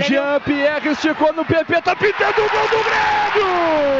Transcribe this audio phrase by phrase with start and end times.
[0.00, 3.94] Jean-Pierre esticou no PP, tá pintando o gol do Grêmio!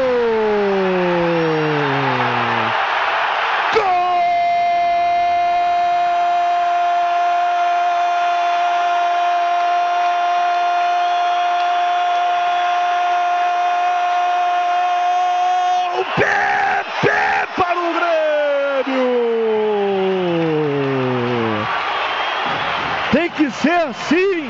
[23.11, 24.49] Tem que ser assim.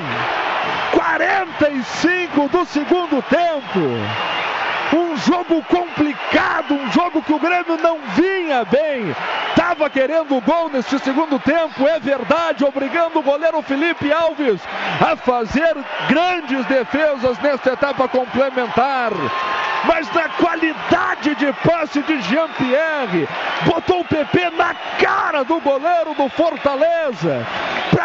[1.16, 3.80] 45 do segundo tempo.
[4.94, 9.16] Um jogo complicado, um jogo que o Grêmio não vinha bem.
[9.50, 14.62] Estava querendo o gol neste segundo tempo, é verdade, obrigando o goleiro Felipe Alves
[15.00, 15.74] a fazer
[16.10, 19.14] grandes defesas nesta etapa complementar
[19.88, 23.28] mas na qualidade de passe de Jean-Pierre,
[23.66, 27.46] botou o PP na cara do goleiro do Fortaleza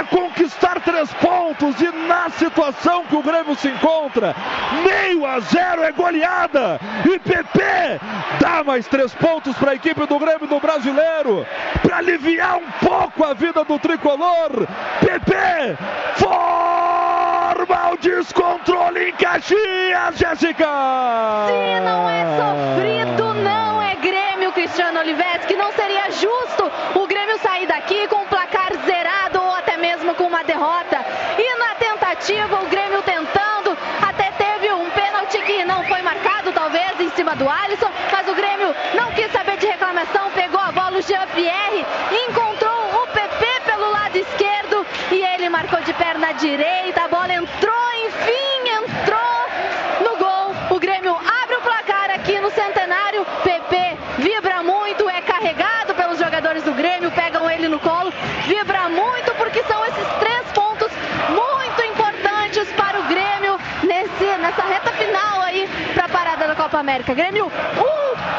[0.01, 4.35] para conquistar três pontos e na situação que o Grêmio se encontra,
[4.83, 8.01] meio a zero é goleada e PP
[8.41, 11.47] dá mais três pontos para a equipe do Grêmio do Brasileiro
[11.83, 14.67] para aliviar um pouco a vida do tricolor.
[15.01, 15.77] PP
[16.17, 20.67] forma o descontrole em Caxias, Jéssica!
[21.47, 27.39] Se não é sofrido, não é Grêmio, Cristiano Olivetti, que não seria justo o Grêmio
[27.39, 31.05] sair daqui com um placar zerado ou até mesmo com uma derrota.
[31.39, 31.71] E na
[32.21, 37.49] o Grêmio tentando, até teve um pênalti que não foi marcado, talvez, em cima do
[37.49, 41.87] Alisson, mas o Grêmio não quis saber de reclamação, pegou a bola o Jean-Pierre,
[42.29, 47.93] encontrou o PP pelo lado esquerdo e ele marcou de perna direita, a bola entrou,
[48.05, 50.55] enfim, entrou no gol.
[50.77, 53.25] O Grêmio abre o placar aqui no Centenário.
[53.43, 58.13] PP vibra muito, é carregado pelos jogadores do Grêmio, pegam ele no colo,
[58.47, 60.91] vibra muito porque são esses três pontos
[61.31, 66.79] muito importantes para o Grêmio nesse, nessa reta final aí para a parada da Copa
[66.79, 67.15] América.
[67.15, 67.51] Grêmio 1, um,
[67.81, 68.30] Fortaleza